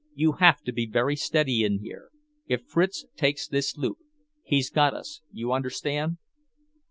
You'll 0.15 0.37
have 0.37 0.61
to 0.63 0.71
be 0.71 0.87
very 0.87 1.15
steady 1.15 1.63
in 1.63 1.77
here; 1.77 2.09
if 2.47 2.65
Fritz 2.65 3.05
takes 3.15 3.47
this 3.47 3.77
loop, 3.77 3.99
he's 4.43 4.71
got 4.71 4.95
us, 4.95 5.21
you 5.31 5.51
understand." 5.51 6.17